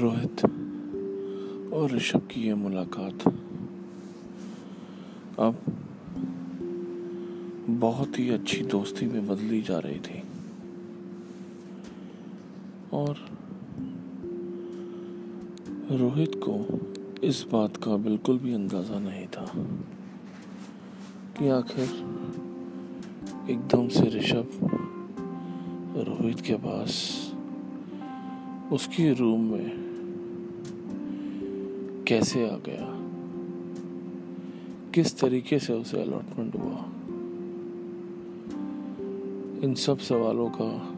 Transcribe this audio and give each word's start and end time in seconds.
रोहित 0.00 0.44
और 1.72 1.90
ऋषभ 1.90 2.18
की 2.18 2.40
ये 2.40 2.54
मुलाकात 2.54 3.28
अब 5.38 5.56
बहुत 7.68 8.18
ही 8.18 8.30
अच्छी 8.30 8.62
दोस्ती 8.62 9.06
में 9.06 9.28
बदली 9.28 9.62
जा 9.62 9.78
रही 9.78 9.98
थी। 9.98 10.22
और 12.92 13.16
रोहित 15.90 16.32
को 16.48 16.66
इस 17.26 17.46
बात 17.52 17.76
का 17.76 17.96
बिल्कुल 17.96 18.38
भी 18.38 18.54
अंदाज़ा 18.54 18.98
नहीं 18.98 19.26
था 19.26 19.52
कि 21.38 21.48
आखिर 21.48 21.84
एकदम 23.50 23.88
से 23.88 24.02
ऋषभ 24.02 24.48
रोहित 25.96 26.40
के 26.40 26.54
पास 26.54 27.20
उसकी 28.72 29.12
रूम 29.12 29.40
में 29.40 29.89
कैसे 32.10 32.50
आ 32.50 32.56
गया? 32.56 32.86
किस 34.94 35.20
तरीके 35.20 35.58
से 35.58 35.72
उसे 35.72 36.02
अलॉटमेंट 36.02 36.56
हुआ? 36.56 36.84
इन 39.64 39.74
सब 39.74 39.98
सवालों 39.98 40.50
का 40.50 40.94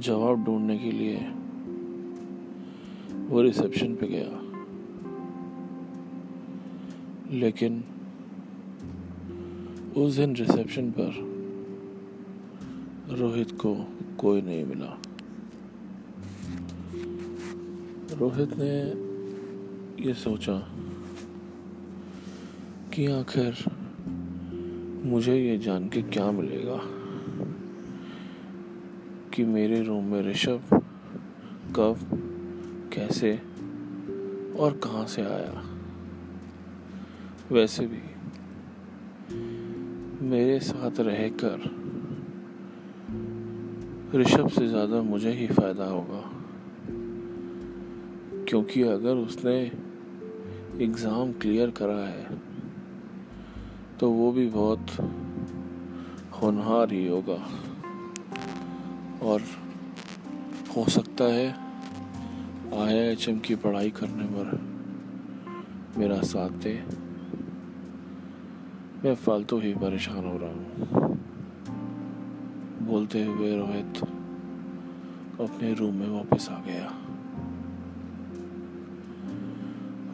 जवाब 0.00 0.44
ढूँढने 0.44 0.78
के 0.78 0.92
लिए 0.92 1.16
वो 3.26 3.42
रिसेप्शन 3.42 3.94
पे 3.94 4.06
गया। 4.06 4.42
लेकिन 7.30 7.84
उस 9.96 10.16
दिन 10.16 10.36
रिसेप्शन 10.36 10.90
पर 10.90 11.36
रोहित 13.16 13.52
को 13.52 13.86
कोई 14.18 14.42
नहीं 14.42 14.64
मिला। 14.64 14.98
रोहित 18.18 18.52
ने 18.58 18.74
ये 20.06 20.14
सोचा 20.14 20.52
कि 22.94 23.06
आखिर 23.06 23.64
मुझे 25.04 25.36
ये 25.36 25.58
जान 25.58 25.88
के 25.88 26.02
क्या 26.02 26.30
मिलेगा 26.30 26.78
कि 29.34 29.44
मेरे 29.44 29.82
रूम 29.82 30.04
में 30.04 30.22
ऋषभ 30.22 30.62
कब, 31.76 31.98
कैसे 32.92 33.34
और 34.58 34.80
कहाँ 34.84 35.06
से 35.06 35.22
आया। 35.22 35.62
वैसे 37.52 37.86
भी 37.86 38.02
मेरे 40.26 40.58
साथ 40.60 41.00
रहकर 41.00 41.70
ऋषभ 44.14 44.48
से 44.48 44.68
ज़्यादा 44.68 45.02
मुझे 45.02 45.30
ही 45.30 45.46
फ़ायदा 45.46 45.84
होगा। 45.84 46.45
क्योंकि 48.48 48.82
अगर 48.84 49.14
उसने 49.18 49.54
एग्ज़ाम 50.84 51.32
क्लियर 51.32 51.70
करा 51.70 51.98
है 51.98 52.38
तो 54.00 54.10
वो 54.10 54.30
भी 54.32 54.46
बहुत 54.48 54.90
होनहार 56.32 56.92
ही 56.92 57.06
होगा। 57.08 57.38
और 59.22 59.42
हो 60.76 60.84
सकता 60.88 61.24
है 61.24 61.48
आई 62.76 62.94
एच 62.96 63.28
एम 63.28 63.38
की 63.38 63.54
पढ़ाई 63.56 63.90
करने 63.90 64.24
पर 64.28 64.46
मेरा 65.98 66.20
साथ 66.24 66.50
दे। 66.64 66.74
मैं 69.04 69.14
फालतू 69.16 69.58
ही 69.60 69.72
परेशान 69.74 70.24
हो 70.26 70.36
रहा 70.38 70.50
हूँ। 70.50 71.16
बोलते 72.86 73.24
हुए 73.24 73.56
रोहित 73.56 74.02
अपने 75.40 75.72
रूम 75.74 75.94
में 75.94 76.08
वापस 76.08 76.48
आ 76.50 76.60
गया। 76.66 76.92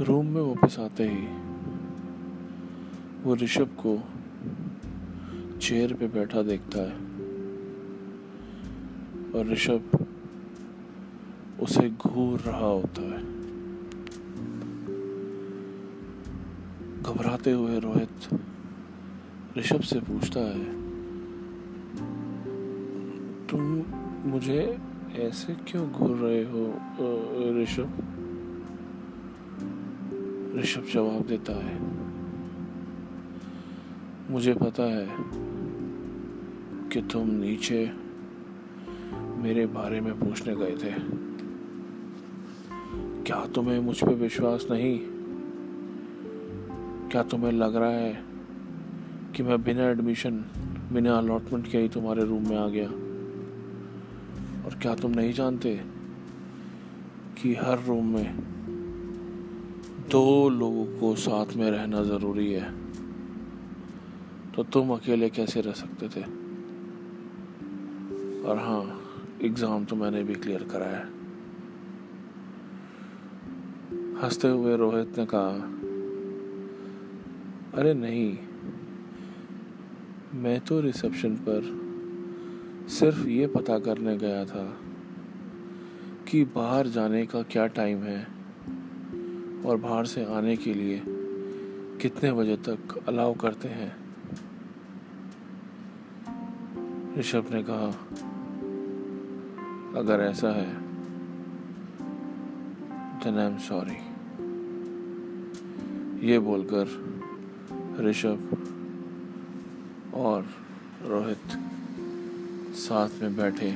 रूम 0.00 0.26
में 0.26 0.40
वापस 0.42 0.78
आते 0.78 1.04
ही 1.08 1.26
वो 3.22 3.34
ऋषभ 3.34 3.70
को 3.86 3.98
चेयर 5.58 5.92
पे 5.94 6.06
बैठा 6.06 6.42
देखता 6.42 6.78
है 6.80 6.94
और 9.34 9.48
ऋषभ 9.48 10.06
उसे 11.60 11.90
घूर 11.90 12.40
रहा 12.40 12.66
होता 12.66 13.02
है। 13.02 13.22
घबराते 17.02 17.52
हुए 17.52 17.78
रोहित 17.80 18.28
ऋषभ 19.58 19.80
से 19.80 20.00
पूछता 20.00 20.40
है, 20.40 20.64
तुम 23.46 23.62
मुझे 24.30 24.78
ऐसे 25.18 25.56
क्यों 25.68 25.90
घूर 25.90 26.16
रहे 26.16 26.42
हो 26.44 26.64
ऋषभ? 27.62 28.16
ऋषभ 30.56 30.84
जवाब 30.92 31.26
देता 31.26 31.52
है। 31.52 31.80
मुझे 34.30 34.54
पता 34.54 34.82
है 34.82 35.08
कि 36.88 37.08
तुम 37.12 37.30
नीचे 37.30 37.92
मेरे 39.14 39.66
बारे 39.66 40.00
में 40.00 40.20
पूछने 40.20 40.56
गए 40.56 40.76
थे। 40.76 40.94
क्या 43.22 43.46
तुम्हें 43.46 43.80
मुझ 43.80 44.04
पर 44.04 44.14
विश्वास 44.14 44.66
नहीं? 44.70 45.00
क्या 47.08 47.22
तुम्हें 47.22 47.52
लग 47.52 47.76
रहा 47.76 47.90
है 47.90 48.24
कि 49.36 49.42
मैं 49.42 49.62
बिना 49.62 49.82
एडमिशन 49.82 50.44
बिना 50.92 51.18
अलॉटमेंट 51.18 51.70
के 51.70 51.78
ही 51.78 51.88
तुम्हारे 51.88 52.24
रूम 52.24 52.48
में 52.48 52.56
आ 52.56 52.68
गया? 52.68 52.88
और 54.66 54.78
क्या 54.82 54.94
तुम 54.94 55.10
नहीं 55.10 55.32
जानते 55.32 55.80
कि 57.42 57.54
हर 57.54 57.84
रूम 57.84 58.06
में 58.14 58.49
दो 60.10 60.48
लोगों 60.48 60.84
को 61.00 61.14
साथ 61.14 61.46
में 61.56 61.70
रहना 61.70 62.02
ज़रूरी 62.02 62.52
है। 62.52 62.72
तो 64.52 64.62
तुम 64.62 64.90
अकेले 64.90 65.30
कैसे 65.30 65.60
रह 65.60 65.72
सकते 65.72 66.08
थे? 66.08 66.22
और 68.42 68.58
हाँ 68.58 69.00
एग्ज़ाम 69.42 69.84
तो 69.84 69.96
मैंने 69.96 70.22
भी 70.22 70.34
क्लियर 70.34 70.62
कराया 70.62 70.96
है। 70.96 71.08
हँसते 74.22 74.48
हुए 74.48 74.76
रोहित 74.76 75.18
ने 75.18 75.26
कहा, 75.34 75.48
अरे 77.74 77.94
नहीं, 77.94 78.38
मैं 80.34 80.60
तो 80.60 80.80
रिसेप्शन 80.80 81.36
पर 81.36 81.62
सिर्फ़ 82.88 83.26
ये 83.28 83.46
पता 83.46 83.78
करने 83.78 84.16
गया 84.16 84.44
था 84.44 84.78
कि 86.28 86.44
बाहर 86.44 86.86
जाने 86.86 87.26
का 87.26 87.42
क्या 87.42 87.66
टाइम 87.66 87.98
है। 87.98 88.39
और 89.66 89.76
बाहर 89.76 90.06
से 90.06 90.24
आने 90.24 90.56
के 90.56 90.74
लिए 90.74 91.02
कितने 92.00 92.32
बजे 92.32 92.56
तक 92.56 93.04
अलाउ 93.08 93.34
करते 93.34 93.68
हैं? 93.68 93.96
ऋषभ 97.18 97.46
ने 97.50 97.62
कहा, 97.62 97.88
अगर 100.00 100.20
ऐसा 100.20 100.50
है 100.50 100.74
देन 103.24 103.38
आई 103.38 103.46
एम 103.46 103.58
सॉरी 103.58 103.96
ये 106.30 106.38
बोलकर 106.38 106.86
ऋषभ 108.00 108.56
और 110.14 110.46
रोहित 111.04 111.58
साथ 112.74 113.08
में 113.22 113.36
बैठे 113.36 113.72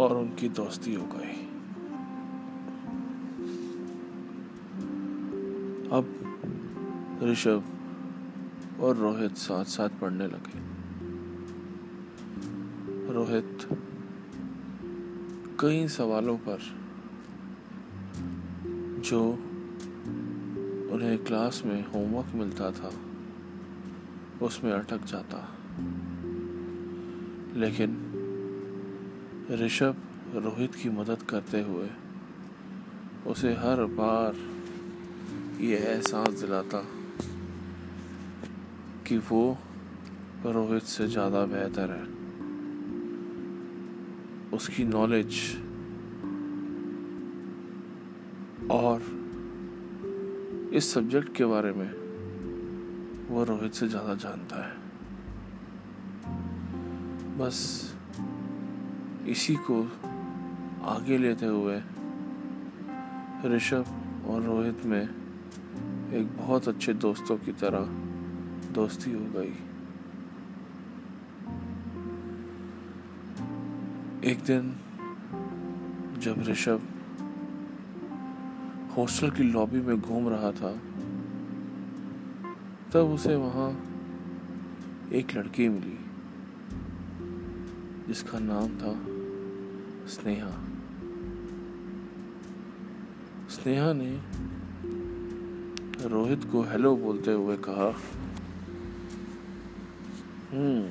और 0.00 0.16
उनकी 0.16 0.48
दोस्ती 0.48 0.94
हो 0.94 1.02
गई। 1.02 1.37
अब 5.92 6.14
ऋषभ 7.22 7.64
और 8.80 8.96
रोहित 8.96 9.36
साथ 9.36 9.64
साथ 9.64 9.88
पढ़ने 9.88 10.26
लगे। 10.26 10.58
रोहित 13.12 13.58
कई 15.60 15.88
सवालों 15.88 16.38
पर, 16.38 16.58
जो 19.00 19.30
उन्हें 20.94 21.24
क्लास 21.24 21.62
में 21.66 21.86
होमवर्क 21.86 22.34
मिलता 22.34 22.70
था, 22.70 22.92
उसमें 24.46 24.72
अटक 24.72 25.04
जाता। 25.04 25.54
लेकिन 27.54 28.04
ऋषभ 29.50 29.96
रोहित 30.34 30.74
की 30.74 30.88
मदद 30.88 31.22
करते 31.22 31.62
हुए 31.62 31.90
उसे 33.26 33.54
हर 33.54 33.84
बार 33.84 34.57
ये 35.60 35.76
एहसास 35.76 36.28
दिलाता। 36.28 36.82
कि 39.06 39.16
वो 39.18 39.58
रोहित 40.46 40.82
से 40.82 41.06
ज़्यादा 41.08 41.44
बेहतर 41.44 41.90
है। 41.90 42.02
उसकी 44.56 44.84
नॉलेज 44.84 45.34
और 48.70 49.02
इस 50.74 50.92
सब्जेक्ट 50.94 51.34
के 51.36 51.44
बारे 51.44 51.72
में 51.72 51.90
वो 53.28 53.44
रोहित 53.44 53.72
से 53.72 53.88
ज़्यादा 53.88 54.14
जानता 54.14 54.64
है। 54.66 54.76
बस 57.38 57.58
इसी 59.28 59.54
को 59.70 59.82
आगे 60.86 61.18
लेते 61.18 61.46
हुए 61.46 61.80
ऋषभ 63.56 63.84
और 64.28 64.42
रोहित 64.42 64.84
में 64.84 65.27
एक 66.08 66.36
बहुत 66.36 66.68
अच्छे 66.68 66.92
दोस्तों 66.94 67.36
की 67.38 67.52
तरह 67.52 67.80
दोस्ती 68.72 69.12
हो 69.12 69.20
गई। 69.20 69.52
एक 74.30 74.38
दिन 74.44 74.76
जब 76.18 76.42
ऋषभ 76.42 76.80
हॉस्टल 78.96 79.30
की 79.30 79.42
लॉबी 79.42 79.80
में 79.80 80.00
घूम 80.00 80.28
रहा 80.28 80.52
था, 80.52 80.72
तब 82.92 83.10
उसे 83.14 83.36
वहाँ 83.36 83.70
एक 85.12 85.34
लड़की 85.36 85.68
मिली, 85.68 85.98
जिसका 88.08 88.38
नाम 88.38 88.68
था 88.68 88.94
स्नेहा। 90.06 90.52
स्नेहा 93.48 93.92
ने 93.92 94.38
रोहित 96.06 96.44
को 96.44 96.62
हेलो 96.62 96.96
बोलते 96.96 97.32
हुए 97.32 97.56
कहा 97.56 97.86
हम्म 100.52 100.88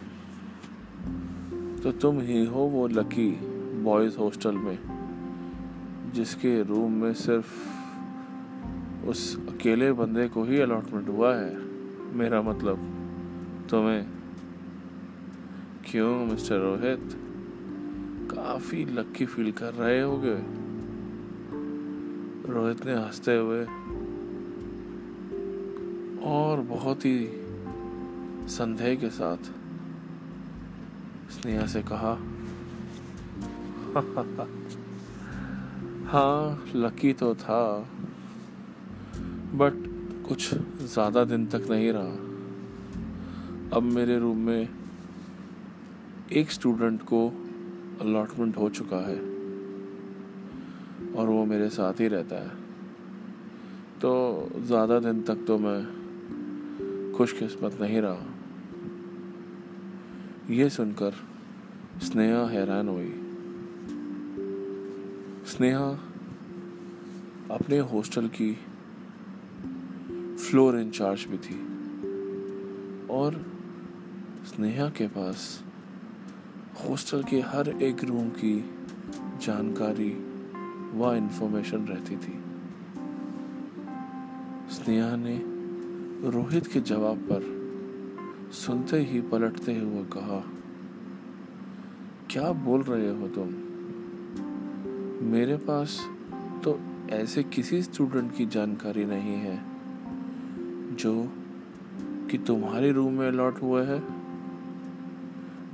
तो 1.83 1.91
तुम 1.91 2.19
ही 2.19 2.45
हो 2.45 2.59
वो 2.59 2.87
लकी 2.87 3.29
बॉयज़ 3.83 4.17
हॉस्टल 4.17 4.51
में, 4.51 4.77
जिसके 6.15 6.63
रूम 6.63 6.91
में 6.91 7.13
सिर्फ़ 7.13 7.51
उस 9.07 9.47
अकेले 9.49 9.91
बंदे 9.91 10.27
को 10.27 10.43
ही 10.43 10.59
अलॉटमेंट 10.59 11.09
हुआ 11.09 11.35
है? 11.35 11.57
मेरा 12.13 12.41
मतलब 12.41 12.77
तुम्हें 13.69 14.05
क्यों, 15.91 16.25
मिस्टर 16.25 16.59
रोहित? 16.59 17.09
काफ़ी 18.31 18.85
लकी 18.85 19.25
फील 19.25 19.51
कर 19.51 19.73
रहे 19.73 20.01
होगे? 20.01 20.37
रोहित 22.53 22.85
ने 22.85 22.93
हँसते 22.93 23.37
हुए 23.37 23.65
और 26.23 26.61
बहुत 26.61 27.05
ही 27.05 27.27
संदेह 28.47 28.95
के 28.95 29.09
साथ 29.09 29.37
स्नेहा 31.31 31.65
से 31.65 31.81
कहा 31.81 32.17
हाँ 36.05 36.65
लकी 36.75 37.13
तो 37.13 37.35
था 37.35 37.89
बट 39.53 39.73
कुछ 40.27 40.53
ज़्यादा 40.53 41.23
दिन 41.23 41.45
तक 41.45 41.67
नहीं 41.69 41.91
रहा। 41.91 42.11
अब 43.77 43.83
मेरे 43.83 44.19
रूम 44.19 44.37
में 44.37 44.69
एक 46.31 46.51
स्टूडेंट 46.51 47.01
को 47.01 47.27
अलॉटमेंट 48.01 48.57
हो 48.57 48.69
चुका 48.69 48.97
है 48.97 49.17
और 51.13 51.27
वो 51.27 51.45
मेरे 51.45 51.69
साथ 51.69 51.93
ही 51.99 52.07
रहता 52.07 52.35
है। 52.35 52.49
तो 54.01 54.49
ज़्यादा 54.57 54.99
दिन 54.99 55.21
तक 55.21 55.45
तो 55.47 55.57
मैं 55.57 55.96
खुशकिस्मत 57.17 57.77
नहीं 57.81 58.01
रहा। 58.01 58.25
ये 60.49 60.69
सुनकर 60.69 61.13
स्नेहा 62.03 62.47
हैरान 62.47 62.87
हुई। 62.87 63.23
स्नेहा 65.45 65.99
अपने 67.51 67.79
हॉस्टल 67.79 68.27
की 68.27 68.57
फ्लोर 70.35 70.79
इंचार्ज 70.79 71.25
भी 71.25 71.37
थी 71.37 71.55
और 73.07 73.45
स्नेहा 74.45 74.89
के 74.89 75.07
पास 75.07 75.63
हॉस्टल 76.83 77.23
के 77.23 77.39
हर 77.39 77.69
एक 77.69 78.03
रूम 78.03 78.29
की 78.29 78.69
जानकारी 79.17 80.09
व 80.99 81.13
इंफॉर्मेशन 81.13 81.85
रहती 81.85 82.17
थी। 82.17 82.39
स्नेहा 84.75 85.15
ने 85.15 85.56
रोहित 86.23 86.67
के 86.67 86.79
जवाब 86.79 87.17
पर 87.17 87.43
सुनते 88.51 88.99
ही 88.99 89.21
पलटते 89.21 89.79
हुए 89.79 90.03
कहा, 90.03 90.43
क्या 92.29 92.51
बोल 92.51 92.81
रहे 92.81 93.09
हो 93.09 93.27
तुम? 93.27 93.47
मेरे 95.27 95.57
पास 95.57 95.99
तो 96.63 96.79
ऐसे 97.09 97.43
किसी 97.43 97.83
स्टूडेंट 97.83 98.35
की 98.35 98.45
जानकारी 98.45 99.05
नहीं 99.05 99.35
है, 99.35 99.63
जो 100.95 101.33
कि 102.31 102.37
तुम्हारे 102.37 102.91
रूम 102.91 103.13
में 103.13 103.27
अलॉट 103.27 103.61
हुए 103.61 103.85
है। 103.85 104.03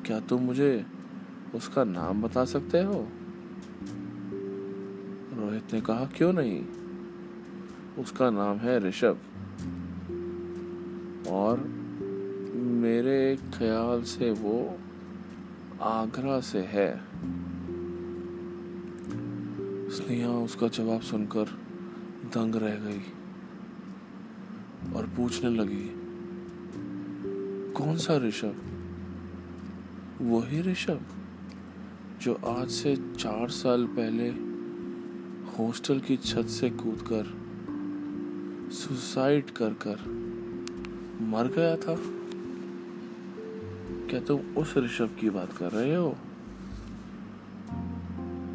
क्या 0.06 0.20
तुम 0.20 0.42
मुझे 0.42 0.86
उसका 1.56 1.84
नाम 1.84 2.22
बता 2.22 2.46
सकते 2.46 2.84
हो? 2.84 3.08
रोहित 5.34 5.74
ने 5.74 5.82
कहा, 5.82 6.06
क्यों 6.06 6.34
नहीं? 6.34 6.66
उसका 8.00 8.30
नाम 8.30 8.58
है 8.58 8.80
ऋषभ। 8.80 9.18
और 11.28 11.60
मेरे 12.56 13.36
ख्याल 13.36 14.04
से 14.04 14.32
वो 14.32 14.78
आगरा 15.82 16.40
से 16.40 16.60
है। 16.60 17.02
स्नेहा 19.90 20.30
उसका 20.30 20.68
जवाब 20.68 21.02
सुनकर 21.02 21.46
दंग 22.26 22.56
रह 22.56 22.76
गई 22.76 23.02
और 24.96 25.06
पूछने 25.08 25.50
लगी, 25.50 25.90
कौन 27.74 27.98
सा 27.98 28.18
ऋषभ? 28.18 28.56
वही 30.22 30.62
ऋषभ, 30.62 31.02
जो 32.22 32.34
आज 32.34 32.70
से 32.70 32.96
चार 32.96 33.50
साल 33.50 33.86
पहले 33.86 34.30
हॉस्टल 35.52 36.00
की 36.00 36.18
छत 36.18 36.46
से 36.48 36.70
कूदकर 36.70 37.26
सुसाइड 38.72 39.50
कर 39.50 39.74
कर 39.74 40.23
मर 41.24 41.48
गया 41.48 41.76
था। 41.76 41.96
क्या 44.10 44.20
तुम 44.20 44.40
उस 44.58 44.78
ऋषभ 44.78 45.18
की 45.20 45.30
बात 45.30 45.54
कर 45.58 45.72
रहे 45.72 45.96
हो? 45.96 46.18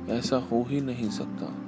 ऐसा 0.08 0.36
हो 0.36 0.64
ही 0.68 0.80
नहीं 0.80 1.10
सकता। 1.10 1.67